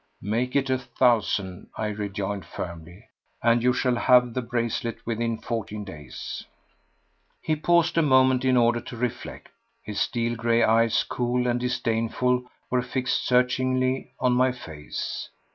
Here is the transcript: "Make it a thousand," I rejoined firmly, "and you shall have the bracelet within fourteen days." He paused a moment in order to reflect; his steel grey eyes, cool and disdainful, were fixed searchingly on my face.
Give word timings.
"Make 0.23 0.55
it 0.55 0.71
a 0.71 0.79
thousand," 0.79 1.69
I 1.77 1.89
rejoined 1.89 2.43
firmly, 2.43 3.05
"and 3.43 3.61
you 3.61 3.71
shall 3.71 3.97
have 3.97 4.33
the 4.33 4.41
bracelet 4.41 4.97
within 5.05 5.37
fourteen 5.37 5.85
days." 5.85 6.43
He 7.39 7.55
paused 7.55 7.99
a 7.99 8.01
moment 8.01 8.43
in 8.43 8.57
order 8.57 8.81
to 8.81 8.97
reflect; 8.97 9.49
his 9.83 10.01
steel 10.01 10.35
grey 10.35 10.63
eyes, 10.63 11.03
cool 11.03 11.45
and 11.45 11.59
disdainful, 11.59 12.49
were 12.71 12.81
fixed 12.81 13.27
searchingly 13.27 14.13
on 14.19 14.33
my 14.33 14.51
face. 14.51 15.29